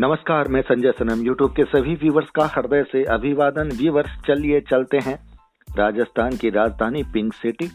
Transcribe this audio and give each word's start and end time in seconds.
नमस्कार, 0.00 0.48
मैं 0.48 0.62
संजय 0.62 0.92
सनम 0.98 1.22
यूट्यूब 1.22 1.56
के 1.56 1.64
सभी 1.64 1.94
व्यूवर्स 1.94 2.30
का 2.30 2.46
हृदय 2.46 2.84
से 2.92 3.04
अभिवादन। 3.04 3.68
व्यूवर्स 3.68 4.10
चलिए 4.26 4.60
चलते 4.60 4.98
हैं। 4.98 5.38
राजस्थान 5.78 6.36
की 6.36 6.50
राजधानी 6.50 7.02
पिंक 7.02 7.34
सिटी 7.34 7.66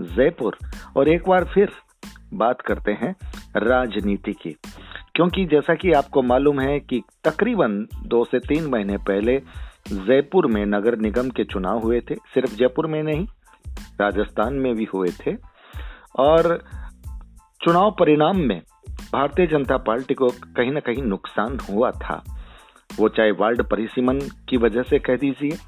जयपुर 0.00 0.56
और 0.96 1.08
एक 1.08 1.28
बार 1.28 1.44
फिर 1.44 1.72
बात 2.34 2.60
करते 2.60 2.92
हैं 2.92 3.16
राजनीति 3.56 4.32
की। 4.32 4.50
क्योंकि 5.14 5.44
जैसा 5.44 5.74
कि 5.74 5.92
आपको 5.92 6.22
मालूम 6.22 6.60
है 6.60 6.80
कि 6.80 7.02
तकरीबन 7.24 7.86
दो 8.02 8.24
से 8.24 8.38
तीन 8.38 8.66
महीने 8.66 8.96
पहले 8.96 9.42
जयपुर 9.92 10.46
में 10.46 10.66
नगर 10.66 10.98
निगम 10.98 11.30
के 11.30 11.44
चुनाव 11.44 11.78
हुए 11.78 12.00
थे। 12.00 12.14
सिर्फ़ 12.14 12.54
जयपुर 12.54 12.86
में 12.86 13.02
नहीं, 13.02 13.26
राजस्थान 14.00 14.54
में 14.54 14.74
भी 14.74 14.88
हुए 14.94 15.08
थे। 15.08 15.36
और 16.16 16.60
चुनाव 17.64 17.96
परिणाम 17.98 18.36
में 18.36 18.62
भारतीय 19.12 19.46
जनता 19.46 19.76
पार्टी 19.76 20.14
को 20.14 20.28
कहीं 20.28 20.72
ना 20.72 20.80
कहीं 20.80 21.02
नुकसान 21.02 21.58
हुआ 21.70 21.90
था। 21.90 22.24
वो 22.96 23.08
चाहे 23.08 23.30
वार्ड 23.30 23.62
परिसीमन 23.62 24.18
की 24.18 24.56
वजह 24.56 24.82
से 24.82 24.98
कह 24.98 25.16
दीजिए 25.16 25.58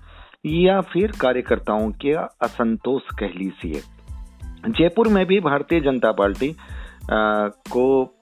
या 0.67 0.81
फिर 0.81 1.13
कार्यकर्ताओं 1.21 1.91
के 1.91 2.13
असंतोष 2.13 3.03
कह 3.19 3.27
लीजिए। 3.27 3.83
जयपुर 4.69 5.09
में 5.09 5.27
भी 5.27 5.41
भारतीय 5.41 5.81
जनता 5.81 6.13
पार्टी 6.13 6.51
आ, 6.51 7.49
को 7.49 8.15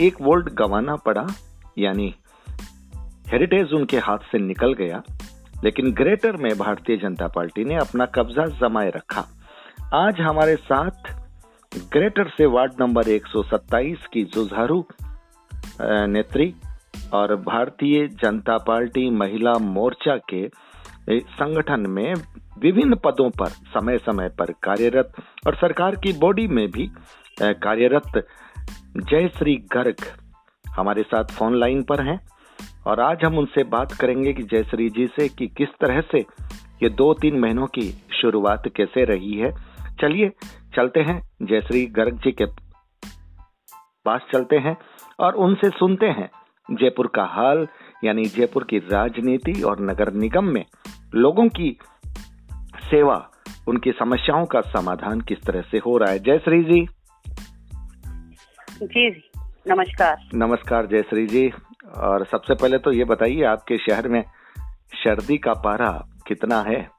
एक 0.00 0.16
वोल्ट 0.22 0.48
गंवाना 0.48 0.96
पड़ा 0.96 1.26
यानी 1.78 2.14
हेरिटेज 3.28 3.72
उनके 3.72 3.98
हाथ 3.98 4.18
से 4.18 4.38
निकल 4.38 4.72
गया। 4.72 5.02
लेकिन 5.64 5.92
ग्रेटर 5.92 6.36
में 6.36 6.58
भारतीय 6.58 6.96
जनता 6.96 7.28
पार्टी 7.28 7.64
ने 7.64 7.74
अपना 7.74 8.06
कब्जा 8.06 8.46
जमाए 8.46 8.90
रखा। 8.90 9.24
आज 9.94 10.20
हमारे 10.20 10.56
साथ 10.56 11.25
ग्रेटर 11.76 12.28
से 12.28 12.46
वार्ड 12.46 12.72
नंबर 12.80 13.02
127 13.02 14.06
की 14.12 14.24
जुझारू 14.24 14.84
नेत्री 15.82 16.54
और 17.12 17.36
भारतीय 17.36 18.06
जनता 18.08 18.56
पार्टी 18.58 19.10
महिला 19.10 19.52
मोर्चा 19.52 20.16
के 20.16 20.48
संगठन 21.10 21.84
में 21.88 22.14
विभिन्न 22.58 22.94
पदों 22.94 23.30
पर 23.30 23.46
समय 23.46 23.98
समय 23.98 24.28
पर 24.28 24.52
कार्यरत 24.62 25.12
और 25.46 25.54
सरकार 25.54 25.96
की 25.96 26.12
बॉडी 26.12 26.46
में 26.46 26.70
भी 26.70 26.90
कार्यरत 27.42 28.26
जयश्री 28.96 29.56
गर्ग 29.72 29.96
हमारे 30.70 31.02
साथ 31.02 31.24
फ़ोन 31.24 31.58
लाइन 31.58 31.82
पर 31.82 32.06
हैं 32.06 32.18
और 32.86 33.00
आज 33.00 33.24
हम 33.24 33.38
उनसे 33.38 33.64
बात 33.64 33.92
करेंगे 33.92 34.32
कि 34.32 34.42
जयश्री 34.42 34.88
जी 34.88 35.06
से 35.06 35.28
कि 35.28 35.46
किस 35.46 35.68
तरह 35.80 36.00
से 36.00 36.18
ये 36.82 36.88
दो 36.88 37.14
तीन 37.14 37.40
महीनों 37.40 37.66
की 37.66 37.90
शुरुआत 38.20 38.62
कैसे 38.76 39.04
रही 39.04 39.34
है। 39.34 39.50
चलिए 40.00 40.30
चलते 40.76 41.00
हैं 41.00 41.30
जयश्री 41.42 41.86
गर्ग 41.86 42.18
जी 42.18 42.32
के 42.32 42.44
पास 44.04 44.20
चलते 44.32 44.56
हैं 44.56 44.76
और 45.20 45.34
उनसे 45.34 45.70
सुनते 45.70 46.06
हैं 46.06 46.30
जयपुर 46.70 47.06
का 47.06 47.24
हाल 47.24 47.68
यानी 48.04 48.24
जयपुर 48.24 48.64
की 48.64 48.78
राजनीति 48.78 49.62
और 49.62 49.80
नगर 49.80 50.12
निगम 50.12 50.44
में 50.44 50.64
लोगों 51.14 51.48
की 51.48 51.78
सेवा 52.90 53.30
उनकी 53.68 53.92
समस्याओं 53.92 54.44
का 54.44 54.60
समाधान 54.60 55.20
किस 55.20 55.42
तरह 55.42 55.62
से 55.62 55.78
हो 55.78 55.98
रहा 55.98 56.10
है। 56.10 56.18
जयश्री 56.18 56.64
जी। 56.64 56.88
जी 58.82 59.30
नमस्कार। 59.68 60.16
नमस्कार 60.34 60.86
जयश्री 60.86 61.26
जी। 61.26 61.52
और 61.96 62.24
सबसे 62.24 62.54
पहले 62.54 62.78
तो 62.78 62.92
ये 62.92 63.04
बताइए 63.04 63.44
आपके 63.44 63.78
शहर 63.78 64.08
में 64.08 64.24
सर्दी 64.94 65.38
का 65.38 65.52
पारा 65.52 66.08
कितना 66.26 66.60
है? 66.60 66.90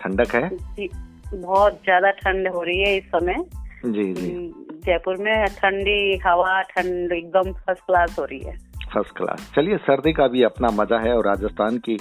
ठंडक 0.00 0.34
है? 0.34 0.56
जी। 0.56 1.09
बहुत 1.34 1.80
ज़्यादा 1.84 2.10
ठंड 2.12 2.48
हो 2.48 2.62
रही 2.62 2.80
है 2.80 2.96
इस 2.96 3.04
समय। 3.06 3.44
जी 3.86 4.12
जी। 4.14 4.30
हम्म, 4.30 4.48
जयपुर 4.86 5.16
में 5.16 5.46
ठंडी 5.56 6.20
हवा 6.26 6.60
ठंड 6.70 7.12
एकदम 7.12 7.52
फ़र्स्ट 7.52 7.82
क्लास 7.86 8.18
हो 8.18 8.24
रही 8.24 8.40
है। 8.40 8.56
फ़र्स्ट 8.94 9.16
क्लास 9.16 9.50
चलिए 9.56 9.76
सर्दी 9.78 10.12
का 10.12 10.26
भी 10.28 10.42
अपना 10.42 10.70
मज़ा 10.72 10.98
है 10.98 11.16
और 11.16 11.26
राजस्थान 11.26 11.78
की 11.78 11.96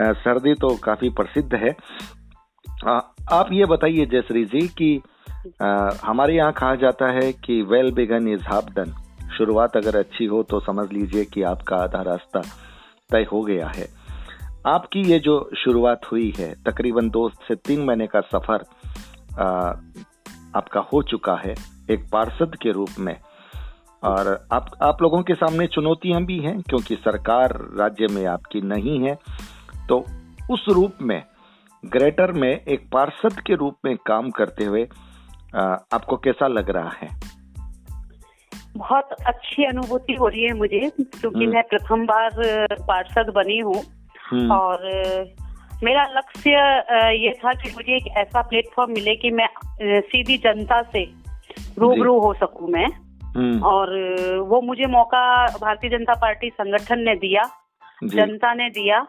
सर्दी 0.00 0.54
तो 0.54 0.74
काफ़ी 0.76 1.08
प्रसिद्ध 1.10 1.54
है। 1.54 1.74
आ, 2.86 3.00
आप 3.32 3.48
ये 3.52 3.64
बताइए 3.66 4.06
जयश्री 4.06 4.44
जी 4.44 4.66
कि 4.78 5.00
आ, 5.62 5.90
हमारे 6.04 6.34
यहाँ 6.34 6.52
कहा 6.52 6.74
जाता 6.76 7.10
है 7.12 7.32
कि 7.34 7.60
well 7.62 7.90
begun 7.92 8.28
is 8.28 8.42
half 8.46 8.70
done 8.74 8.92
शुरुआत 9.38 9.76
अगर 9.76 9.96
अच्छी 9.96 10.24
हो 10.24 10.42
तो 10.42 10.60
समझ 10.60 10.90
लीजिए 10.92 11.24
कि 11.24 11.42
आपका 11.42 11.76
आधा 11.76 12.02
रास्ता 12.02 12.42
तय 13.10 13.26
हो 13.32 13.42
गया 13.42 13.66
है। 13.66 13.86
आपकी 14.66 15.02
ये 15.02 15.18
जो 15.18 15.50
शुरुआत 15.56 16.00
हुई 16.12 16.32
है 16.38 16.54
तकरीबन 16.62 17.08
दो 17.10 17.28
से 17.48 17.54
तीन 17.54 17.84
महीने 17.84 18.06
का 18.06 18.20
सफ़र 18.20 18.64
आ, 19.40 19.46
आपका 20.56 20.80
हो 20.92 21.02
चुका 21.02 21.34
है 21.34 21.54
एक 21.90 22.08
पार्षद 22.12 22.56
के 22.62 22.72
रूप 22.72 22.88
में 22.98 23.16
और 24.02 24.28
आप 24.52 24.70
आप 24.82 25.02
लोगों 25.02 25.22
के 25.22 25.34
सामने 25.34 25.66
चुनौतियाँ 25.66 26.22
भी 26.24 26.38
हैं 26.38 26.60
क्योंकि 26.60 26.96
सरकार 26.96 27.52
राज्य 27.78 28.06
में 28.06 28.24
आपकी 28.26 28.60
नहीं 28.60 28.98
है 29.00 29.14
तो 29.88 30.04
उस 30.50 30.64
रूप 30.68 31.02
में 31.02 31.22
ग्रेटर 31.86 32.32
में 32.32 32.50
एक 32.50 32.88
पार्षद 32.92 33.40
के 33.40 33.54
रूप 33.54 33.76
में 33.84 33.96
काम 33.96 34.30
करते 34.30 34.64
हुए 34.64 34.88
आ, 35.56 35.60
आपको 35.92 36.16
कैसा 36.16 36.48
लग 36.48 36.70
रहा 36.70 36.90
है 37.02 37.08
बहुत 38.76 39.12
अच्छी 39.26 39.64
अनुभूति 39.64 40.14
हो 40.14 40.28
रही 40.28 40.42
है 40.42 40.52
मुझे 40.54 40.90
क्योंकि 41.00 41.38
हम्म। 41.38 41.54
मैं 41.54 41.62
प्रथम 41.62 42.04
बार 42.06 42.30
पार्षद 42.80 43.32
बनी 43.34 43.58
हूँ। 43.58 43.82
और 44.52 44.78
मेरा 45.82 46.04
लक्ष्य 46.04 46.50
ये 47.12 47.32
था 47.32 47.52
कि 47.52 47.70
मुझे 47.70 47.96
एक 47.96 48.06
ऐसा 48.06 48.42
प्लेटफॉर्म 48.42 48.92
मिले 48.92 49.16
कि 49.16 49.30
मैं 49.30 49.48
सीधी 50.00 50.38
जनता 50.38 50.82
से 50.82 51.04
रूबरू 51.78 52.18
हो 52.18 52.34
सकूँ 52.34 52.68
मैं। 52.68 52.86
हम्म। 53.36 53.62
और 53.62 53.88
वो 54.48 54.60
मुझे 54.60 54.86
मौका 54.86 55.46
भारतीय 55.46 55.90
जनता 55.90 56.14
पार्टी 56.14 56.50
संगठन 56.50 56.98
ने 56.98 57.14
दिया 57.14 57.42
जनता 58.04 58.54
ने 58.54 58.70
दिया। 58.70 59.06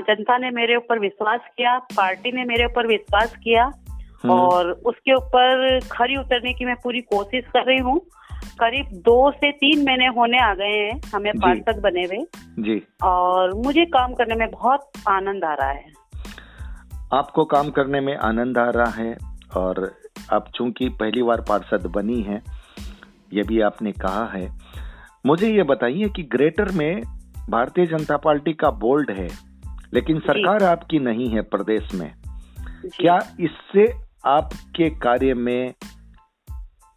जनता 0.00 0.38
ने 0.38 0.50
मेरे 0.50 0.76
ऊपर 0.76 0.98
विश्वास 0.98 1.40
किया 1.56 1.78
पार्टी 1.78 2.32
ने 2.32 2.44
मेरे 2.44 2.64
ऊपर 2.64 2.86
विश्वास 2.86 3.36
किया 3.36 3.64
हम्म। 3.64 4.30
और 4.30 4.70
उसके 4.70 5.14
ऊपर 5.14 5.80
खरी 5.92 6.16
उतरने 6.16 6.52
की 6.52 6.64
मैं 6.64 6.76
पूरी 6.76 7.00
कोशिश 7.00 7.44
कर 7.46 7.64
रही 7.64 7.78
हूँ। 7.78 8.00
करीब 8.60 8.86
दो 9.04 9.30
से 9.30 9.50
तीन 9.52 9.84
महीने 9.84 10.06
होने 10.16 10.38
आ 10.40 10.52
गए 10.54 10.76
हैं 10.76 11.00
हमें 11.14 11.32
पार्षद 11.36 11.80
बने 11.82 12.04
हुए। 12.04 12.24
जी। 12.58 12.82
और 13.02 13.54
मुझे 13.56 13.84
काम 13.84 14.14
करने 14.14 14.34
में 14.34 14.50
बहुत 14.50 14.90
आनंद 15.08 15.44
आ 15.44 15.54
रहा 15.54 15.70
है। 15.70 15.92
आपको 17.12 17.44
काम 17.44 17.70
करने 17.70 18.00
में 18.00 18.16
आनंद 18.16 18.58
आ 18.58 18.68
रहा 18.70 18.90
है 18.92 19.16
और 19.56 19.92
आप 20.32 20.50
चूँकि 20.54 20.88
पहली 21.00 21.22
बार 21.22 21.40
पार्षद 21.40 21.86
बनी 21.86 22.20
है 22.22 22.42
ये 23.32 23.42
भी 23.42 23.60
आपने 23.60 23.92
कहा 23.92 24.24
है। 24.26 24.48
मुझे 25.26 25.48
ये 25.48 25.62
बताइए 25.62 26.08
कि 26.08 26.22
ग्रेटर 26.32 26.70
में 26.72 27.02
भारतीय 27.50 27.86
जनता 27.86 28.16
पार्टी 28.16 28.52
का 28.52 28.70
बोल्ड 28.80 29.10
है 29.10 29.28
लेकिन 29.94 30.18
सरकार 30.20 30.64
आपकी 30.64 30.98
नहीं 30.98 31.28
है 31.28 31.42
प्रदेश 31.42 31.94
में। 31.94 32.12
क्या 32.96 33.18
इससे 33.40 33.86
आपके 34.26 34.88
कार्य 34.98 35.34
में 35.34 35.74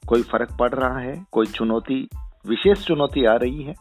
कोई 0.07 0.21
फ़र्क 0.21 0.57
पड़ 0.59 0.73
रहा 0.73 0.99
है? 0.99 1.15
कोई 1.31 1.45
चुनौती 1.47 2.07
विशेष 2.47 2.85
चुनौती 2.85 3.25
आ 3.25 3.35
रही 3.35 3.63
है? 3.63 3.73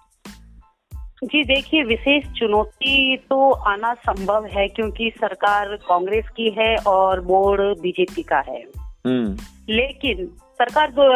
जी 1.25 1.43
देखिए 1.45 1.83
विशेष 1.85 2.25
चुनौती 2.33 3.17
तो 3.31 3.51
आना 3.51 3.93
संभव 3.95 4.47
है 4.53 4.67
क्योंकि 4.69 5.11
सरकार 5.17 5.75
कांग्रेस 5.89 6.29
की 6.29 6.49
है 6.51 6.75
और 6.87 7.21
बोर्ड 7.21 7.61
बीजेपी 7.81 8.23
का 8.23 8.39
है। 8.49 8.63
हम्म। 9.07 9.37
लेकिन 9.69 10.27
सरकार 10.59 10.91
दो 10.91 11.09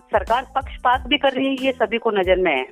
सरकार 0.00 0.46
पक्षपात 0.54 1.06
भी 1.06 1.18
कर 1.18 1.32
रही 1.32 1.46
है 1.46 1.64
ये 1.64 1.72
सभी 1.72 1.98
को 1.98 2.10
नज़र 2.10 2.36
में 2.36 2.52
है। 2.52 2.64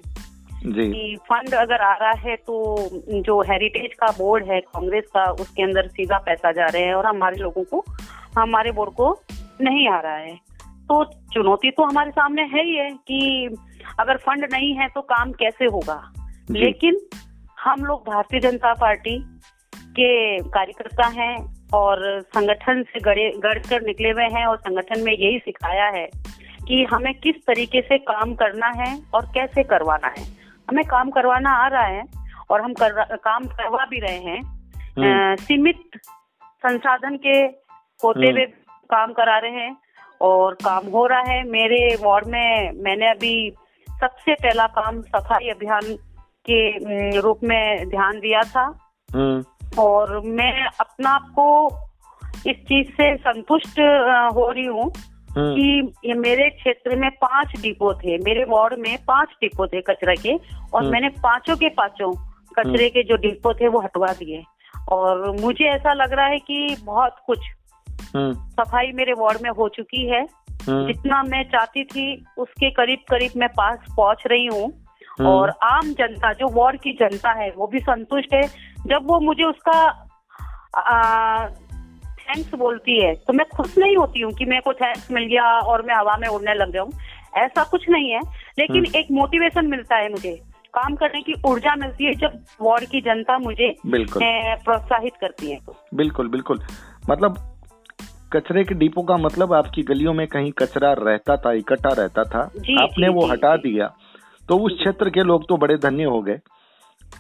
जी। 0.59 0.93
कि 0.93 1.16
फंड 1.22 1.55
अगर 1.55 1.81
आ 1.81 1.93
रहा 1.95 2.12
है 2.21 2.37
तो 2.37 2.89
जो 3.22 3.41
हेरिटेज 3.43 3.95
का 3.95 4.06
बोर्ड 4.19 4.45
है 4.45 4.60
कांग्रेस 4.60 5.05
का 5.15 5.25
उसके 5.33 5.62
अंदर 5.62 5.89
सीधा 5.89 6.19
पैसा 6.19 6.53
जा 6.53 6.66
रहे 6.66 6.83
हैं 6.83 6.95
और 6.95 7.06
हमारे 7.06 7.37
लोगों 7.37 7.65
को 7.65 7.84
हमारे 8.39 8.72
बोर्ड 8.72 8.91
को 8.91 9.10
नहीं 9.60 9.89
आ 9.89 10.00
रहा 10.00 10.16
है। 10.16 10.47
तो 10.89 11.05
चुनौती 11.05 11.71
तो 11.71 11.85
हमारे 11.85 12.11
सामने 12.11 12.43
है 12.43 12.65
ही 12.65 12.77
है 12.77 12.91
कि 12.91 13.49
अगर 14.01 14.17
फंड 14.17 14.49
नहीं 14.53 14.75
है 14.75 14.89
तो 14.89 15.01
काम 15.01 15.33
कैसे 15.33 15.65
होगा। 15.65 16.13
लेकिन 16.51 16.97
हम 17.61 17.85
लोग 17.85 18.01
भारतीय 18.11 18.41
जनता 18.41 18.75
पार्टी 18.75 19.41
के 19.77 20.39
कार्यकर्ता 20.39 21.07
हैं 21.07 21.67
और 21.75 22.21
संगठन 22.21 22.83
से 22.83 23.01
गड़े 23.01 23.31
गढ़ 23.31 23.59
कर 23.59 23.83
निकले 23.83 24.11
हुए 24.11 24.25
हैं 24.25 24.47
और 24.47 24.57
संगठन 24.57 25.01
में 25.01 25.13
यही 25.13 25.39
सिखाया 25.39 25.87
है 25.87 26.09
कि 26.69 26.85
हमें 26.85 27.15
किस 27.15 27.47
तरीके 27.47 27.81
से 27.81 27.99
काम 27.99 28.35
करना 28.35 28.67
है 28.67 29.03
और 29.15 29.27
कैसे 29.35 29.63
करवाना 29.63 30.07
है। 30.07 30.23
हमें 30.71 30.85
काम 30.85 31.11
करवाना 31.11 31.51
आ 31.51 31.67
रहा 31.69 31.87
है 31.87 32.05
और 32.51 32.61
हम 32.61 32.73
कर, 32.73 33.17
काम 33.17 33.45
करवा 33.45 33.87
भी 33.87 34.01
रहे 34.01 34.19
हैं। 34.19 34.43
हम्म। 34.99 35.37
सीमित 35.37 35.81
संसाधन 36.43 37.17
के 37.17 37.39
होते 38.05 38.27
हम्म। 38.27 38.37
हुए 38.37 38.47
काम 38.91 39.13
करा 39.13 39.39
रहे 39.39 39.51
हैं। 39.51 39.77
और 40.20 40.54
काम 40.54 40.86
हो 40.86 41.06
रहा 41.06 41.32
है 41.32 41.42
मेरे 41.50 41.80
वार्ड 42.03 42.26
में 42.26 42.72
मैंने 42.74 43.10
अभी 43.10 43.34
सबसे 43.88 44.34
पहला 44.34 44.66
काम 44.66 45.00
सफ़ाई 45.03 45.48
अभियान 45.48 45.94
के 46.47 47.20
रूप 47.20 47.41
में 47.44 47.88
ध्यान 47.88 48.18
दिया 48.20 48.42
था 48.47 48.65
हम्म। 49.09 49.80
और 49.80 50.20
मैं 50.26 50.53
अपना 50.80 51.10
आपको 51.10 51.47
इस 52.47 52.56
चीज़ 52.56 52.88
से 52.92 53.15
संतुष्ट 53.16 53.78
हो 54.34 54.50
रही 54.50 54.65
हूँ 54.65 54.91
हम्म। 55.30 55.54
कि 55.54 55.92
ये 56.09 56.15
मेरे 56.15 56.48
क्षेत्र 56.50 56.97
में 56.97 57.10
पाँच 57.10 57.60
डिपो 57.60 57.92
थे 57.94 58.16
मेरे 58.18 58.44
वार्ड 58.44 58.78
में 58.78 58.97
पाँच 59.04 59.36
डिपो 59.41 59.66
थे 59.66 59.80
कचरे 59.80 60.15
के 60.16 60.34
और 60.34 60.82
हम्म। 60.82 60.92
मैंने 60.92 61.09
पाँचों 61.22 61.56
के 61.56 61.68
पाँचों 61.68 62.12
कचरे। 62.59 62.88
के 62.88 63.03
जो 63.03 63.16
डिपो 63.16 63.53
थे 63.54 63.68
वो 63.68 63.80
हटवा 63.80 64.12
दिए 64.12 64.42
और 64.92 65.30
मुझे 65.41 65.65
ऐसा 65.65 65.92
लग 65.92 66.12
रहा 66.12 66.26
है 66.26 66.38
कि 66.38 66.76
बहुत 66.84 67.16
कुछ 67.26 67.38
सफ़ाई 68.16 68.93
मेरे 68.95 69.13
वार्ड 69.13 69.39
में 69.43 69.51
हो 69.51 69.69
चुकी 69.69 70.09
है। 70.09 70.27
जितना 70.60 71.22
मैं 71.22 71.43
चाहती 71.45 71.84
थी 71.84 72.25
उसके 72.39 72.71
करीब 72.71 72.99
करीब 73.10 73.33
मैं 73.37 73.49
पास 73.49 73.78
पहुँच 73.97 74.22
रही 74.27 74.47
हूँ। 74.47 74.72
और 75.27 75.51
आम 75.65 75.93
जनता 75.93 76.33
जो 76.33 76.49
वार्ड 76.53 76.81
की 76.81 76.93
जनता 76.93 77.31
है 77.33 77.51
वो 77.51 77.66
भी 77.66 77.78
संतुष्ट 77.78 78.34
है। 78.34 78.43
जब 78.87 79.07
वो 79.07 79.19
मुझे 79.21 79.45
उसका 79.45 79.78
थैंक्स 82.21 82.55
बोलती 82.55 83.01
है 83.03 83.15
तो 83.16 83.33
मैं 83.33 83.47
खुश 83.49 83.78
नहीं 83.78 83.97
होती 83.97 84.21
हूँ 84.21 84.33
कि 84.33 84.45
मेरे 84.45 84.61
को 84.61 84.72
थैंक्स 84.72 85.11
मिल 85.13 85.25
गया 85.25 85.45
और 85.59 85.83
मैं 85.83 85.95
हवा 85.95 86.16
में 86.16 86.28
उड़ने 86.28 86.54
लग 86.54 86.72
जाऊँ। 86.72 86.91
ऐसा 87.37 87.65
कुछ 87.65 87.89
नहीं 87.89 88.11
है। 88.11 88.21
लेकिन 88.59 88.77
हम्म। 88.77 88.99
एक 88.99 89.07
मोटिवेशन 89.13 89.66
मिलता 89.66 89.97
है 89.97 90.11
मुझे। 90.11 90.33
काम 90.75 90.95
करने 90.95 91.21
की 91.22 91.34
ऊर्जा 91.47 91.75
मिलती 91.75 92.04
है 92.04 92.15
जब 92.15 92.39
वार्ड 92.61 92.84
की 92.84 93.01
जनता 93.01 93.39
मुझे 93.39 93.75
प्रोत्साहित 93.87 95.13
करती 95.21 95.51
है। 95.51 95.59
बिल्कुल 95.95 96.28
बिल्कुल। 96.28 96.61
मतलब 97.11 97.39
कचरे 98.33 98.65
के 98.65 98.75
डिपो 98.75 99.03
का 99.03 99.16
मतलब 99.16 99.53
आपकी 99.53 99.83
गलियों 99.83 100.13
में 100.15 100.27
कहीं 100.27 100.51
कचरा 100.53 100.92
रहता 100.92 101.36
था 101.36 101.53
इकट्ठा 101.53 101.89
रहता 101.89 102.25
था। 102.25 102.45
जी, 102.57 102.77
आपने 102.83 103.07
जी, 103.07 103.13
वो 103.15 103.22
जी, 103.22 103.30
हटा 103.30 103.57
दिया। 103.57 103.86
तो 104.48 104.59
उस 104.59 104.72
क्षेत्र 104.72 105.10
के 105.10 105.22
लोग 105.22 105.48
तो 105.48 105.57
बड़े 105.57 105.77
धन्य 105.77 106.04
हो 106.04 106.21
गए 106.22 106.39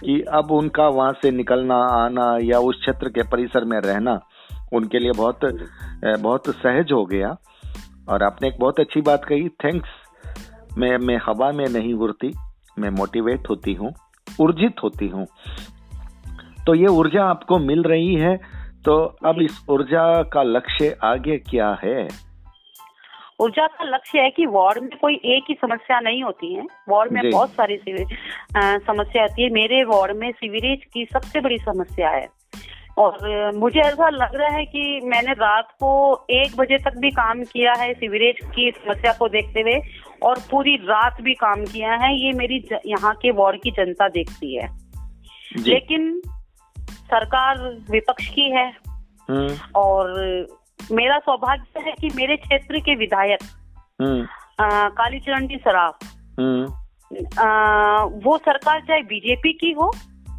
कि 0.04 0.20
अब 0.32 0.50
उनका 0.50 0.88
वहाँ 0.88 1.12
से 1.12 1.30
निकलना 1.30 1.76
आना 1.94 2.26
या 2.42 2.58
उस 2.60 2.76
क्षेत्र 2.76 3.08
के 3.08 3.22
परिसर 3.22 3.64
में 3.64 3.78
रहना 3.80 4.20
उनके 4.72 4.98
लिए 4.98 5.12
बहुत 5.12 5.40
बहुत 6.20 6.48
सहज 6.48 6.92
हो 6.92 7.04
गया। 7.04 7.36
और 8.08 8.22
आपने 8.22 8.48
एक 8.48 8.56
बहुत 8.60 8.80
अच्छी 8.80 9.00
बात 9.00 9.24
कही 9.24 9.48
थैंक्स। 9.64 9.88
मैं 10.78 10.96
मैं 10.98 11.18
हवा 11.26 11.50
में 11.52 11.66
नहीं 11.68 11.94
उड़ती 11.94 12.32
मैं 12.78 12.90
मोटिवेट 12.90 13.48
होती 13.50 13.72
हूँ 13.74 13.92
ऊर्जित 14.40 14.82
होती 14.82 15.08
हूँ। 15.08 15.26
तो 16.66 16.74
ये 16.74 16.86
ऊर्जा 16.86 17.24
आपको 17.24 17.58
मिल 17.58 17.82
रही 17.82 18.14
है 18.14 18.38
तो 18.84 19.16
अब 19.24 19.40
इस 19.42 19.64
ऊर्जा 19.68 20.22
का 20.22 20.42
लक्ष्य 20.42 20.96
आगे 21.04 21.38
क्या 21.38 21.78
है? 21.84 22.08
ऊर्जा 23.40 23.66
का 23.66 23.84
लक्ष्य 23.84 24.20
है 24.20 24.30
कि 24.30 24.46
वार्ड 24.46 24.82
में 24.82 24.90
कोई 25.00 25.14
एक 25.14 25.44
ही 25.48 25.54
समस्या 25.54 26.00
नहीं 26.00 26.22
होती 26.22 26.54
है। 26.54 26.66
वार्ड 26.88 27.12
में 27.12 27.30
बहुत 27.30 27.50
सारी 27.50 27.76
समस्या 28.56 29.22
होती 29.22 29.42
है। 29.42 29.50
मेरे 29.50 29.84
वार्ड 29.84 30.16
में 30.16 30.30
सीवरेज 30.32 30.84
की 30.94 31.06
सबसे 31.12 31.40
बड़ी 31.40 31.58
समस्या 31.58 32.10
है। 32.10 32.28
और 32.98 33.18
मुझे 33.54 33.80
ऐसा 33.80 34.08
लग 34.08 34.34
रहा 34.34 34.48
है 34.48 34.64
कि 34.64 35.00
मैंने 35.04 35.32
रात 35.32 35.68
को 35.72 36.24
एक 36.30 36.56
बजे 36.56 36.78
तक 36.78 36.98
भी 36.98 37.10
काम 37.10 37.42
किया 37.42 37.72
है 37.72 37.94
सीवरेज 37.94 38.46
की 38.54 38.70
समस्या 38.70 39.12
को 39.12 39.28
देखते 39.28 39.60
हुए 39.60 39.80
और 40.22 40.36
पूरी 40.50 40.76
रात 40.76 41.20
भी 41.20 41.34
काम 41.34 41.64
किया 41.64 41.94
है। 41.94 42.18
ये 42.18 42.32
मेरी 42.32 42.64
यहाँ 42.86 43.14
के 43.14 43.30
वार्ड 43.30 43.62
की 43.62 43.70
जनता 43.70 44.08
देखती 44.08 44.56
है। 44.56 44.68
लेकिन 45.56 46.20
सरकार 47.10 47.58
विपक्ष 47.90 48.28
की 48.28 48.50
है 48.50 48.66
हम्म। 49.28 49.56
और 49.76 50.12
मेरा 50.92 51.18
सौभाग्य 51.18 51.80
है 51.80 51.92
कि 51.92 52.10
मेरे 52.16 52.36
क्षेत्र 52.36 52.78
के 52.78 52.94
विधायक 52.94 53.42
हम्म। 54.00 54.26
कालीचरण 54.92 55.46
जी 55.46 55.56
सराफ 55.56 56.04
हम्म। 56.40 56.66
वो 58.24 58.36
सरकार 58.38 58.80
चाहे 58.80 59.02
बीजेपी 59.02 59.52
की 59.52 59.72
हो 59.72 59.92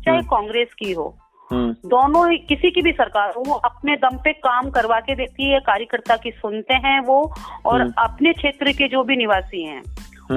चाहे 0.06 0.21
कांग्रेस 0.24 0.74
की 0.74 0.92
हो 0.92 1.16
दोनों 1.51 2.30
ही 2.31 2.38
किसी 2.38 2.71
की 2.71 2.81
भी 2.81 2.92
सरकार 2.92 3.33
हो 3.38 3.44
वो 3.48 3.54
अपने 3.66 3.95
दम 3.95 4.18
पे 4.18 4.33
काम 4.39 4.69
करवा 4.69 5.00
के 5.00 5.16
देती 5.16 5.50
है 5.50 5.60
कार्यकर्ता 5.60 6.16
की 6.16 6.31
सुनते 6.31 6.74
हैं 6.83 7.00
वो 7.00 7.21
और 7.66 7.81
अपने 7.98 8.33
क्षेत्र 8.33 8.71
के 8.71 8.88
जो 8.88 9.04
भी 9.04 9.16
निवासी 9.16 9.63
हैं 9.63 9.81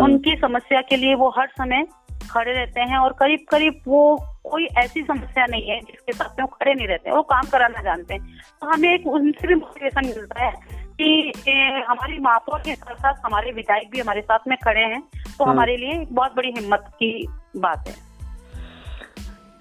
उनकी 0.00 0.36
समस्या 0.36 0.80
के 0.80 0.96
लिए 0.96 1.14
वो 1.14 1.28
हर 1.28 1.48
समय 1.58 1.84
खड़े 2.32 2.52
रहते 2.52 2.80
हैं 2.82 2.98
और 2.98 3.12
करीब 3.18 3.44
करीब 3.50 3.80
वो 3.86 4.02
कोई 4.44 4.66
ऐसी 4.78 5.02
समस्या 5.02 5.46
नहीं 5.46 5.70
है 5.70 5.80
जिसके 5.80 6.12
साथ 6.12 6.38
में 6.38 6.44
वो 6.44 6.46
खड़े 6.52 6.74
नहीं 6.74 6.86
रहते 6.86 7.10
वो 7.10 7.22
काम 7.30 7.50
कराना 7.50 7.82
जानते 7.82 8.14
हैं 8.14 8.40
तो 8.62 8.66
हमें 8.66 8.88
एक 8.90 9.06
उनसे 9.08 9.48
भी 9.48 9.54
मोटिवेशन 9.54 10.06
मिलता 10.06 10.44
है 10.44 10.52
कि 11.00 11.82
हमारी 11.88 12.18
महापौर 12.20 12.60
के 12.60 12.74
साथ 12.74 12.94
साथ 12.96 13.20
हमारे 13.24 13.52
विधायक 13.52 13.90
भी 13.90 14.00
हमारे 14.00 14.20
साथ 14.22 14.48
में 14.48 14.56
खड़े 14.64 14.80
हैं 14.82 15.00
तो 15.00 15.44
हम्म। 15.44 15.50
हमारे 15.50 15.76
लिए 15.76 16.04
बहुत 16.10 16.34
बड़ी 16.36 16.52
हिम्मत 16.52 16.90
की 16.94 17.12
बात 17.58 17.88
है 17.88 17.94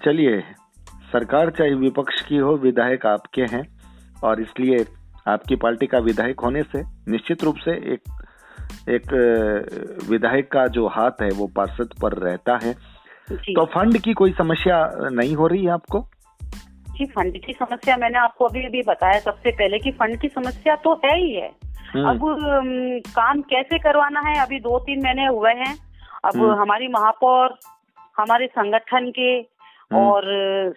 चलिए 0.00 0.40
सरकार 1.12 1.50
चाहे 1.50 1.74
विपक्ष 1.76 2.20
की 2.22 2.36
हो 2.38 2.56
विधायक 2.58 3.06
आपके 3.06 3.42
हैं 3.50 3.64
और 4.22 4.40
इसलिए 4.40 4.84
आपकी 5.28 5.56
पार्टी 5.56 5.86
का 5.86 5.98
विधायक 6.00 6.40
होने 6.40 6.62
से 6.64 6.82
निश्चित 7.08 7.44
रूप 7.44 7.56
से 7.56 7.72
एक 7.94 8.08
एक 8.88 9.02
विधायक 10.10 10.52
का 10.52 10.66
जो 10.66 10.86
हाथ 10.86 11.10
है 11.10 11.30
वो 11.30 11.46
पार्षद 11.46 11.88
पर 12.02 12.12
रहता 12.12 12.58
है। 12.62 12.74
तो 13.32 13.64
फंड 13.64 13.98
की 13.98 14.12
कोई 14.12 14.32
समस्या 14.32 14.90
नहीं 14.94 15.36
हो 15.36 15.46
रही 15.46 15.64
है 15.64 15.70
आपको? 15.70 16.06
जी 16.90 17.06
फंड 17.06 17.32
की 17.46 17.52
समस्या 17.52 17.96
मैंने 17.96 18.18
आपको 18.18 18.44
अभी 18.44 18.66
अभी 18.66 18.82
बताया 18.82 19.18
सबसे 19.18 19.50
पहले 19.50 19.78
कि 19.78 19.90
फंड 19.90 20.20
की 20.20 20.28
समस्या 20.28 20.76
तो 20.76 20.94
है 21.04 21.18
ही 21.18 21.34
है। 21.34 21.50
हम्म। 21.94 22.08
अब 22.08 22.18
काम 23.08 23.42
कैसे 23.42 23.78
करवाना 23.78 24.20
है? 24.20 24.42
अभी 24.42 24.58
दो 24.58 24.78
तीन 24.78 25.04
महीने 25.04 25.26
हुए 25.26 25.50
हैं। 25.50 25.76
अब 26.24 26.36
हम्म। 26.36 26.60
हमारी 26.60 26.88
महापौर 26.88 27.58
हमारे 28.16 28.46
संगठन 28.46 29.10
के 29.10 29.62
हम्म। 29.92 29.96
और 29.96 30.22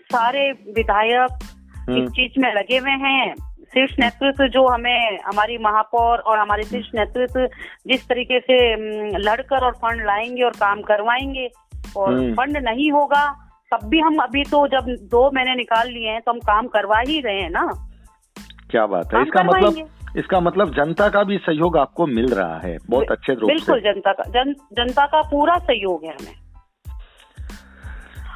सारे 0.02 0.52
विधायक 0.52 1.28
इस 1.90 2.10
चीज़ 2.10 2.40
में 2.40 2.54
लगे 2.54 2.78
हुए 2.78 2.92
हैं। 2.92 3.55
शीर्ष 3.76 3.96
नेतृत्व 4.00 4.48
जो 4.48 4.68
हमें 4.68 5.20
हमारी 5.26 5.58
महापौर 5.58 6.18
और 6.18 6.40
हमारे 6.40 6.64
शीर्ष 6.64 6.88
नेतृत्व 6.96 7.48
जिस 7.88 8.08
तरीके 8.08 8.40
से 8.40 8.58
लड़कर 9.20 9.66
और 9.66 9.72
फंड 9.72 10.06
लाएँगे 10.06 10.44
और 10.44 10.52
काम 10.52 10.82
करवाएँगे 10.82 11.50
और 11.98 12.14
हम्म। 12.14 12.34
फंड 12.34 12.58
नहीं 12.58 12.92
होगा 12.92 13.26
तब 13.72 13.88
भी 13.90 14.00
हम 14.00 14.18
अभी 14.18 14.44
तो 14.44 14.68
जब 14.68 14.86
दो 15.12 15.30
महीने 15.36 15.56
निकाल 15.56 15.90
लिए 15.90 16.10
हैं 16.10 16.22
तो 16.22 16.32
हम 16.32 16.40
काम 16.40 16.68
करवा 16.68 17.00
ही 17.00 17.20
रहे 17.22 17.42
हैं 17.42 17.50
ना। 17.50 17.66
क्या 18.72 18.86
बात 18.86 19.14
है। 19.14 19.22
इसका 19.22 19.44
मतलब 19.44 20.18
इसका 20.18 20.40
मतलब 20.40 20.74
जनता 20.74 21.10
का 21.10 21.24
भी 21.24 21.38
सहयोग 21.38 21.78
आपको 21.78 22.06
मिल 22.08 22.34
रहा 22.34 22.60
है 22.60 22.78
बहुत 22.90 23.12
अच्छे 23.12 23.34
रूप 23.34 23.50
बिल्कुल 23.50 23.80
जनता 23.82 24.14
का 24.14 24.24
जन, 24.30 24.54
जनता 24.74 25.06
का 25.06 25.22
पूरा 25.22 25.58
सहयोग 25.58 26.06
है 26.06 26.12
हमें। 26.12 26.34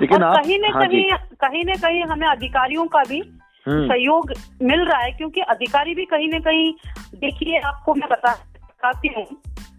लेकिन 0.01 0.23
आप, 0.23 0.35
कहीं 0.37 0.59
न 0.59 0.73
हाँ 0.73 0.87
कहीं 0.87 1.11
कहीं 1.41 1.63
न 1.65 1.75
कहीं 1.77 2.03
हमें 2.03 2.27
अधिकारियों 2.27 2.85
का 2.87 3.03
भी। 3.09 3.21
सहयोग 3.69 4.33
मिल 4.63 4.85
रहा 4.85 4.99
है 4.99 5.11
क्योंकि 5.11 5.41
अधिकारी 5.49 5.93
भी 5.95 6.05
कहीं 6.05 6.29
न 6.29 6.39
कहीं 6.39 6.71
देखिए 7.15 7.59
आपको 7.59 7.93
मैं 7.93 8.09
बता 8.09 8.33
बताती 8.33 9.13
हूँ 9.17 9.25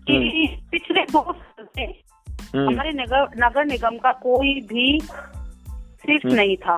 कि 0.06 0.16
हम्म। 0.16 0.68
पिछले 0.70 1.02
दो 1.02 1.23
साल 1.32 1.66
से 1.66 1.82
हम्म। 1.82 2.66
हमारे 2.68 2.92
नगर 2.92 3.28
नगर 3.38 3.64
निगम 3.64 3.97
का 3.99 4.12
कोई 4.23 4.54
भी 4.68 5.00
सीट 5.00 6.25
हम्म। 6.26 6.35
नहीं 6.35 6.56
था 6.56 6.75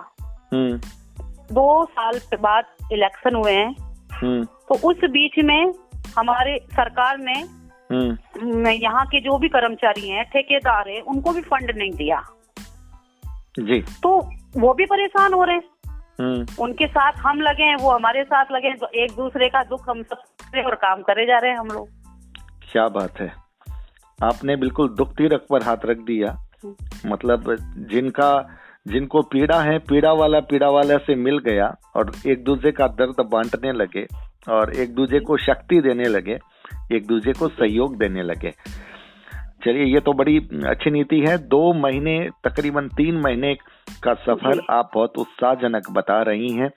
हम्म। 0.52 0.76
दो 1.52 1.84
साल 1.84 2.18
के 2.18 2.36
बाद 2.36 2.92
इलेक्शन 2.92 3.34
हुए 3.34 3.52
हैं 3.52 3.74
तो 4.68 4.74
उस 4.88 5.04
बीच 5.10 5.38
में 5.44 5.72
हमारे 6.16 6.58
सरकार 6.72 7.18
ने 7.18 7.42
यहाँ 8.72 9.04
के 9.06 9.20
जो 9.20 9.38
भी 9.38 9.48
कर्मचारी 9.48 10.08
हैं 10.08 10.24
ठेकेदार 10.24 10.88
हैं 10.88 11.00
उनको 11.02 11.32
भी 11.32 11.40
फंड 11.40 11.70
नहीं 11.76 11.92
दिया 11.92 12.22
जी 13.60 13.80
तो 14.02 14.18
वो 14.56 14.72
भी 14.74 14.84
परेशान 14.84 15.32
हो 15.32 15.44
रहे 15.44 15.56
हैं 15.56 15.72
उनके 16.20 16.86
साथ 16.86 17.12
हम 17.18 17.40
लगे 17.40 17.62
हैं 17.62 17.76
वो 17.76 17.90
हमारे 17.90 18.22
साथ 18.24 18.52
लगे 18.52 18.68
हैं 18.68 18.76
तो 18.76 18.88
एक 18.94 19.12
दूसरे 19.12 19.48
का 19.48 19.62
दुख 19.62 19.88
हम 19.88 20.02
सब 20.02 20.64
और 20.66 20.74
काम 20.74 21.02
करे 21.02 21.26
जा 21.26 21.38
रहे 21.38 21.50
हैं 21.50 21.58
हम 21.58 21.68
लोग। 21.68 21.88
क्या 22.72 22.88
बात 22.88 23.20
है। 23.20 23.32
आपने 24.18 24.56
बिल्कुल 24.56 24.88
दुख 24.88 25.12
तीरक 25.12 25.46
पर 25.50 25.62
हाथ 25.62 25.84
रख 25.84 25.98
दिया। 25.98 26.36
मतलब 27.06 27.56
जिनका 27.90 28.58
जिनको 28.86 29.22
पीड़ा 29.22 29.60
है 29.62 29.78
पीड़ा 29.78 30.12
वाला 30.12 30.40
पीड़ा 30.40 30.68
वाला 30.70 30.96
से 30.96 31.14
मिल 31.14 31.38
गया 31.38 31.66
और 31.96 32.12
एक 32.26 32.44
दूसरे 32.44 32.72
का 32.72 32.86
दर्द 32.86 33.20
बांटने 33.32 33.72
लगे 33.72 34.06
और 34.48 34.72
एक 34.74 34.94
दूसरे 34.94 35.20
को 35.20 35.36
शक्ति 35.36 35.80
देने 35.80 36.04
लगे 36.04 36.38
एक 36.92 37.06
दूसरे 37.06 37.32
को 37.32 37.48
सहयोग 37.48 37.96
देने 37.98 38.22
लगे। 38.22 38.52
चलिए 39.64 39.84
ये 39.84 40.00
तो 40.00 40.12
बड़ी 40.12 40.38
अच्छी 40.66 40.90
नीति 40.90 41.18
है। 41.20 41.36
दो 41.38 41.72
महीने 41.72 42.18
तकरीबन 42.44 42.88
तीन 42.88 43.20
महीने 43.20 43.54
का 44.02 44.14
सफ़र 44.14 44.60
आप 44.70 44.90
बहुत 44.94 45.18
उत्साहजनक 45.18 45.90
बता 45.90 46.22
रही 46.22 46.52
हैं। 46.52 46.70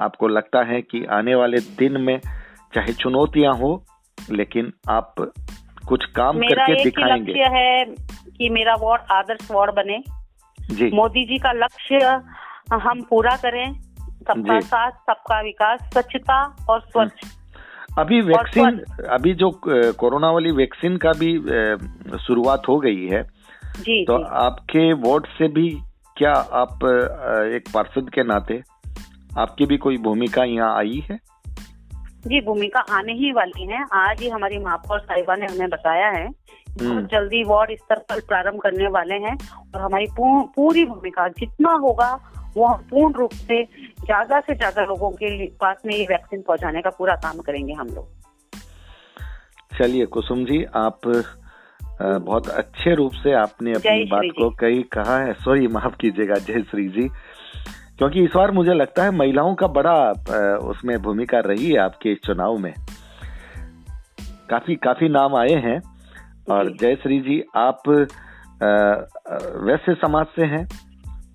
आपको 0.00 0.28
लगता 0.28 0.62
है 0.64 0.80
कि 0.82 1.04
आने 1.04 1.34
वाले 1.34 1.58
दिन 1.78 2.00
में 2.00 2.18
चाहे 2.74 2.92
चुनौतियाँ 2.92 3.54
हो 3.54 3.84
लेकिन 4.30 4.72
आप 4.90 5.14
कुछ 5.88 6.04
काम 6.04 6.36
मेरा 6.36 6.66
करके 6.66 6.84
दिखाएँगे। 6.84 7.32
लक्ष्य 7.32 7.48
है 7.48 7.84
कि 8.36 8.48
मेरा 8.48 8.74
वार्ड 8.74 9.02
आदर्श 9.12 9.50
वार्ड 9.50 9.70
बने। 9.70 10.02
जी। 10.58 10.90
मोदी 10.94 11.24
जी 11.24 11.38
का 11.38 11.52
लक्ष्य 11.52 12.20
हम 12.74 13.02
पूरा 13.02 13.36
करें। 13.36 13.72
सबका 14.20 14.60
साथ 14.60 14.90
सबका 14.90 15.40
विकास 15.40 15.80
स्वच्छता 15.92 16.42
और 16.70 16.80
स्वच्छ। 16.80 17.39
अभी 18.00 18.20
वैक्सीन 18.20 18.78
अभी 19.08 19.32
जो 19.34 19.50
कोरोना 19.66 20.30
वाली 20.30 20.52
वैक्सीन 20.52 20.96
का 20.96 21.12
भी 21.12 21.38
शुरुआत 22.18 22.62
हो 22.68 22.78
गई 22.78 23.06
है 23.06 23.22
जी 23.80 24.04
तो 24.04 24.18
जी. 24.18 24.24
आपके 24.30 24.92
वार्ड 24.92 25.26
से 25.26 25.48
भी 25.48 25.68
क्या 26.16 26.32
आप 26.32 26.84
एक 27.54 27.64
पार्षद 27.74 28.10
के 28.14 28.22
नाते 28.22 28.62
आपकी 29.38 29.66
भी 29.66 29.76
कोई 29.76 29.96
भूमिका 29.96 30.44
यहाँ 30.44 30.76
आई 30.78 31.02
है 31.10 31.18
जी 32.26 32.40
भूमिका 32.40 32.80
आने 32.80 33.12
ही 33.12 33.32
वाली 33.32 33.66
है 33.66 33.84
आज 33.92 34.20
ही 34.20 34.28
हमारी 34.28 34.58
महापौर 34.58 34.98
साहिबा 35.00 35.34
ने 35.34 35.46
हमें 35.46 35.68
बताया 35.68 36.08
है। 36.08 36.28
बहुत 36.70 37.04
जल्दी 37.04 37.42
वार्ड 37.44 37.70
स्तर 37.70 37.98
पर 37.98 38.20
प्रारंभ 38.20 38.60
करने 38.60 38.88
वाले 38.88 39.14
हैं 39.14 39.36
और 39.74 39.80
हमारी 39.80 40.06
पूरी 40.20 40.84
भूमिका 40.84 41.28
जितना 41.28 41.72
होगा 41.72 42.10
वो 42.56 42.66
हम 42.66 42.86
पूर्ण 42.90 43.14
रूप 43.14 43.32
से 43.32 43.64
ज़्यादा 43.64 44.40
से 44.40 44.54
ज़्यादा 44.54 44.84
लोगों 44.84 45.12
के 45.12 45.50
पास 45.60 45.76
में 45.86 45.94
ये 45.94 46.04
वैक्सीन 46.04 46.42
पहुँचाने 46.42 46.82
का 46.82 46.90
पूरा 46.90 47.16
काम 47.16 47.40
करेंगे 47.40 47.72
हम 47.72 47.88
लोग। 47.88 48.08
चलिए 49.78 50.06
कुसुम 50.06 50.44
जी 50.44 50.66
आप 50.76 51.00
बहुत 52.02 52.48
अच्छे 52.48 52.94
रूप 52.94 53.12
से 53.12 53.32
आपने 53.32 53.72
अपनी 53.72 54.04
बात 54.04 54.22
को। 54.36 54.50
कही 54.50 54.84
कहा 54.92 55.18
है। 55.18 55.34
सॉरी 55.34 55.68
माफ़ 55.68 55.96
कीजिएगा 55.96 56.36
जय 56.36 56.62
श्री 56.62 56.88
जी। 56.88 57.10
क्योंकि 57.98 58.24
इस 58.24 58.30
बार 58.34 58.50
मुझे 58.50 58.74
लगता 58.74 59.04
है 59.04 59.10
महिलाओं 59.10 59.54
का 59.54 59.68
बड़ा 59.68 60.10
उसमें 60.68 61.02
भूमिका 61.02 61.40
रही 61.40 61.70
है 61.70 61.78
आपके 61.78 62.12
इस 62.12 62.18
चुनाव 62.26 62.58
में। 62.58 62.74
काफ़ी 64.50 64.76
काफ़ी 64.76 65.08
नाम 65.08 65.36
आए 65.36 65.62
हैं। 65.66 65.82
और। 66.50 66.76
जय 66.76 66.96
श्री 66.96 67.20
जी 67.20 67.44
आप 67.56 67.88
अ, 67.88 68.06
समाज 69.96 70.26
से 70.26 70.44
हैं 70.44 70.68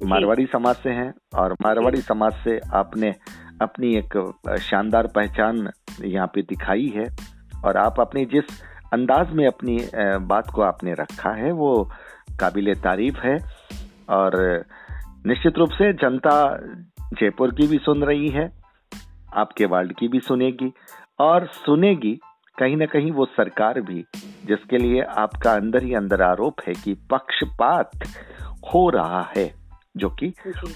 मारवाड़ी 0.04 0.46
समाज 0.46 0.76
से 0.76 0.90
हैं 0.90 1.14
और 1.36 1.54
मारवाड़ी 1.54 2.02
समाज 2.02 2.34
से 2.44 2.60
आपने 2.74 3.14
अपनी 3.62 3.96
एक 3.96 4.34
शानदार 4.62 5.08
पहचान 5.08 5.70
यहाँ 6.04 6.28
पे 6.28 6.42
दिखाई 6.42 6.94
है 6.96 7.06
और 7.66 7.78
आप 7.78 8.00
अपने 8.00 8.26
जिस 8.26 8.62
अंदाज 8.94 9.32
में 9.32 9.48
अपनी 9.48 9.78
बात 10.26 10.52
को 10.52 10.62
आपने 10.62 10.94
रखा 10.94 11.30
है 11.30 11.52
वो 11.52 11.92
काबिल 12.40 12.74
तारीफ़ 12.76 13.18
है 13.18 13.38
और 14.10 14.66
निश्चित 15.26 15.58
रूप 15.58 15.70
से 15.70 15.94
जनता 15.94 16.36
जयपुर 17.14 17.52
की 17.52 17.68
भी 17.68 17.78
सुन 17.78 18.04
रही 18.04 18.30
है, 18.30 18.52
आपके 19.36 19.66
वार्ड 19.66 19.94
की 19.94 20.08
भी 20.08 20.20
सुनेगी 20.20 20.74
और 21.20 21.46
सुनेगी 21.54 22.20
कहीं 22.60 22.78
ना 22.78 22.86
कहीं 22.86 23.12
वो 23.12 23.26
सरकार 23.26 23.82
भी 23.82 24.06
जिसके 24.46 24.78
लिए 24.78 25.02
आपका 25.02 25.54
अंदर 25.54 25.84
ही 25.84 25.94
अंदर 25.94 26.22
आरोप 26.22 26.56
है 26.68 26.74
कि 26.74 26.94
पक्षपात 27.12 27.92
हो 28.74 28.90
रहा 28.90 29.32
है। 29.38 29.65
जो 29.98 30.10
कि 30.10 30.34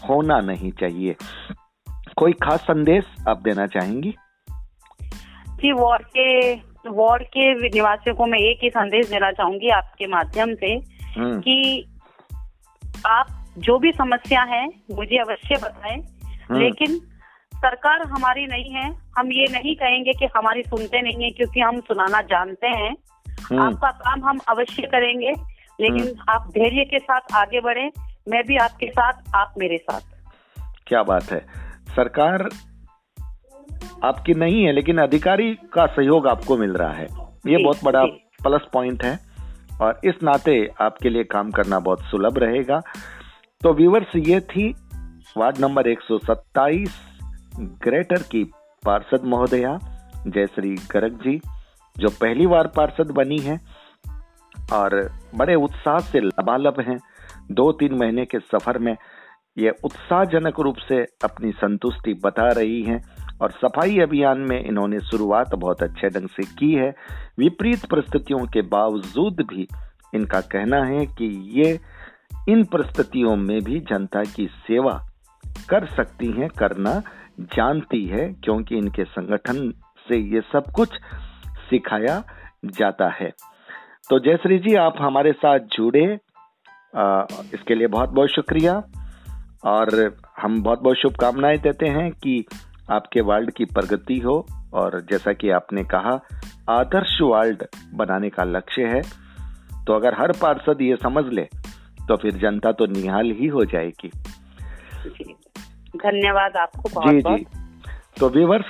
होना 0.10 0.42
नहीं 0.42 0.72
चाहिए। 0.72 1.16
कोई 2.16 2.32
खास 2.32 2.60
संदेश 2.60 3.06
आप 3.28 3.42
देना 3.42 3.68
चाहेंगी? 3.68 4.16
जी 5.56 5.72
वार्ड 5.72 6.06
के 6.06 6.54
वार्ड 6.90 7.24
के 7.24 7.54
निवासियों 7.54 8.16
को 8.16 8.26
मैं 8.26 8.40
एक 8.40 8.60
ही 8.64 8.70
संदेश 8.70 9.10
देना 9.10 9.32
चाहूँगी 9.32 9.70
आपके 9.70 10.08
माध्यम 10.08 10.56
से 10.56 10.74
हम्म, 11.18 11.40
कि 11.40 11.86
आप 13.06 13.46
जो 13.58 13.80
भी 13.80 13.92
समस्या 13.92 14.42
है 14.42 14.68
मुझे 14.92 15.18
अवश्य 15.18 15.56
बताएँ 15.56 15.98
हम्म, 16.24 16.60
लेकिन 16.60 17.00
सरकार 17.56 18.02
हमारी 18.02 18.48
नहीं 18.48 18.70
है। 18.70 18.98
हम 19.18 19.32
ये 19.32 19.46
नहीं 19.52 19.76
कहेंगे 19.76 20.14
कि 20.14 20.26
हमारी 20.26 20.64
सुनते 20.64 21.02
नहीं 21.02 21.24
है 21.24 21.30
क्योंकि 21.30 21.60
हम 21.60 21.80
सुनाना 21.80 22.22
जानते 22.22 22.68
हैं। 22.68 22.96
हम्म, 23.30 23.62
आपका 23.62 23.92
काम 23.92 24.26
हम 24.26 24.40
अवश्य 24.50 24.82
करेंगे 24.82 25.34
लेकिन 25.82 26.20
आप 26.30 26.52
धैर्य 26.52 26.86
के 26.86 27.00
साथ 27.00 27.22
आगे 27.34 27.62
बढ़े। 27.62 27.92
मैं 28.30 28.44
भी 28.48 28.58
आपके 28.58 28.88
साथ 28.88 29.14
आप 29.36 29.54
मेरे 29.58 29.78
साथ। 29.78 30.02
क्या 30.88 31.04
बात 31.04 31.24
है। 31.24 31.40
सरकार 31.96 32.50
आपकी 34.04 34.34
नहीं 34.34 34.64
है 34.64 34.72
लेकिन 34.72 34.98
अधिकारी 34.98 35.54
का 35.74 35.86
सहयोग 35.86 36.28
आपको 36.28 36.58
मिल 36.58 36.74
रहा 36.74 36.94
है। 36.94 37.08
ये 37.48 37.64
बहुत 37.64 37.78
बड़ा। 37.84 38.06
प्लस 38.44 38.62
पॉइंट 38.74 39.04
है 39.04 39.20
और 39.82 40.00
इस 40.04 40.14
नाते 40.24 40.70
आपके 40.82 41.10
लिए 41.10 41.24
काम 41.24 41.52
करना 41.52 41.80
बहुत 41.80 42.02
सुलभ 42.02 42.38
रहेगा। 42.38 42.82
तो 43.62 43.74
व्यूवर्स 43.74 44.08
ये 44.16 44.40
थी 44.40 44.76
वार्ड 45.38 45.58
नंबर 45.60 45.88
127 45.88 47.20
ग्रेटर 47.60 48.22
की 48.22 48.44
पार्षद 48.86 49.22
महोदया 49.24 49.80
जयश्री 50.28 50.76
गर्ग 50.76 51.14
जी 51.14 51.42
जो 51.98 52.10
पहली 52.10 52.48
बार 52.48 52.68
पार्षद 52.68 53.12
बनी 53.12 53.38
है 53.38 53.60
और 54.74 55.12
बड़े 55.36 55.56
उत्साह 55.56 56.00
से 56.00 56.20
लबालब 56.20 56.80
हैं। 56.80 56.98
दो 57.52 57.72
तीन 57.72 57.94
महीने 57.94 58.26
के 58.26 58.40
सफ़र 58.40 58.78
में 58.78 58.96
ये 59.58 59.72
उत्साहजनक 59.84 60.60
रूप 60.60 60.76
से 60.78 61.02
अपनी 61.24 61.52
संतुष्टि 61.52 62.14
बता 62.14 62.48
रही 62.48 62.82
हैं 62.84 63.02
और 63.42 63.52
सफ़ाई 63.52 64.00
अभियान 64.00 64.40
में 64.40 64.64
इन्होंने 64.64 65.00
शुरुआत 65.00 65.56
बहुत 65.56 65.84
अच्छे 65.84 66.10
ढंग 66.10 66.28
से 66.28 66.44
की 66.44 66.74
है। 66.74 66.90
विपरीत 67.40 67.86
परिस्थितियों 67.86 68.40
के 68.40 68.62
बावजूद 68.62 69.42
भी 69.42 69.68
इनका 70.16 70.42
कहना 70.42 70.84
है 70.84 71.06
कि 71.06 71.26
ये 71.60 71.80
इन 72.50 72.64
परिस्थितियों 72.64 73.36
में 73.36 73.62
भी 73.62 73.80
जनता 73.80 74.24
की 74.24 74.48
सेवा 74.48 75.10
कर 75.70 75.86
सकती 75.86 76.32
हैं, 76.32 76.50
करना 76.50 77.02
जानती 77.40 78.06
है, 78.06 78.34
क्योंकि 78.34 78.78
इनके 78.78 79.04
संगठन 79.04 79.72
से 80.10 80.18
ये 80.36 80.42
सब 80.42 80.72
कुछ 80.76 80.90
सिखाया 81.70 82.24
जाता 82.66 83.10
है। 83.10 83.30
तो 84.10 84.20
जयश्री 84.20 84.58
जी, 84.60 84.76
आप 84.76 84.96
हमारे 85.00 85.32
साथ 85.32 85.60
जुड़े 85.60 86.20
इसके 87.54 87.76
लिए 87.76 87.88
बहुत 87.88 88.10
बहुत 88.10 88.30
शुक्रिया। 88.30 88.82
और 89.64 90.18
हम 90.40 90.62
बहुत 90.64 90.82
बहुत 90.82 90.98
शुभकामनाएँ 90.98 91.58
देते 91.58 91.88
हैं 91.88 92.12
कि 92.12 92.44
आपके 92.92 93.22
वर्ल्ड 93.22 93.52
की 93.52 93.66
प्रगति 93.66 94.18
हो। 94.20 94.46
और 94.74 95.00
जैसा 95.02 95.34
कि 95.34 95.50
आपने 95.50 95.84
कहा 95.84 96.20
आदर्श 96.70 97.18
वर्ल्ड 97.22 97.64
बनाने 97.94 98.30
का 98.30 98.44
लक्ष्य 98.44 98.84
है। 98.84 99.02
तो 99.86 99.94
अगर 99.94 100.14
हर 100.14 100.32
पार्षद 100.32 100.82
ये 100.82 100.96
समझ 100.96 101.26
ले 101.34 101.48
तो 102.08 102.16
फिर 102.16 102.32
जनता 102.34 102.72
तो 102.72 102.86
निहाल 102.86 103.32
ही 103.32 103.48
हो 103.48 103.66
जाएगी। 103.66 104.10
धन्यवाद 105.98 106.56
आपको 106.58 106.90
बहुत 106.96 107.14
जी 107.14 107.22
बहुत। 107.22 107.40
जी 107.40 107.46
तो 108.20 108.30
व्यूवर्स 108.30 108.66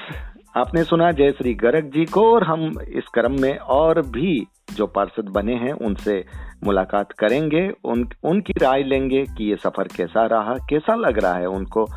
आपने 0.57 0.83
सुना 0.83 1.11
जय 1.11 1.31
श्री 1.31 1.53
गर्ग 1.53 1.85
जी 1.85 2.05
को 2.05 2.33
और 2.33 2.43
हम 2.43 2.79
इस 2.81 3.07
क्रम 3.13 3.41
में 3.41 3.57
और 3.57 4.01
भी 4.01 4.47
जो 4.69 4.87
पार्षद 4.87 5.25
बने 5.25 5.55
हैं 5.55 5.71
उनसे 5.71 6.25
मुलाकात 6.63 7.11
करेंगे। 7.11 7.71
उन 7.83 8.09
उनकी 8.23 8.53
राय 8.61 8.83
लेंगे 8.83 9.25
कि 9.25 9.49
ये 9.49 9.55
सफ़र 9.55 9.87
कैसा 9.87 10.25
रहा 10.25 10.53
कैसा 10.69 10.95
लग 10.95 11.19
रहा 11.19 11.33
है 11.33 11.45
उनको। 11.45 11.87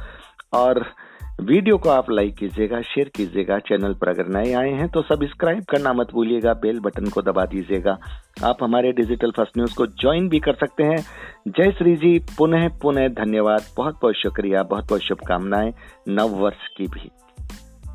और 0.53 0.87
वीडियो 1.41 1.79
को 1.79 1.89
आप 1.89 2.11
लाइक 2.11 2.35
कीजिएगा 2.35 2.81
शेयर 2.83 3.09
कीजिएगा 3.09 3.59
चैनल 3.59 3.95
पर 3.95 4.09
अगर 4.09 4.27
नए 4.27 4.53
आए 4.53 4.71
हैं 4.71 4.89
तो 4.89 5.03
सब्सक्राइब 5.03 5.65
करना 5.65 5.93
मत 5.93 6.13
भूलिएगा 6.13 6.53
बेल 6.55 6.81
बटन 6.81 7.05
को 7.05 7.23
दबा 7.23 7.45
दीजिएगा। 7.45 7.99
आप 8.45 8.57
हमारे 8.63 8.93
डिजिटल 8.93 9.31
फ़र्स्ट 9.31 9.59
न्यूज़ 9.59 9.75
को 9.75 9.87
ज्वाइन 9.87 10.29
भी 10.29 10.41
कर 10.41 10.55
सकते 10.55 10.83
हैं। 10.83 11.07
जय 11.49 11.73
श्री 11.73 11.97
जी 11.97 12.19
पुनः 12.39 12.69
पुनः 12.83 13.09
धन्यवाद। 13.09 13.63
बहुत 13.77 13.99
बहुत 14.03 14.15
शुक्रिया 14.15 14.63
बहुत 14.63 14.85
बहुत 14.85 15.01
शुभकामनाएँ 15.01 15.75
नव 16.09 16.29
वर्ष 16.29 16.69
की 16.77 16.87
भी। 16.87 17.11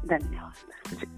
धन्यवाद। 0.08 0.54
जी। 0.96 1.18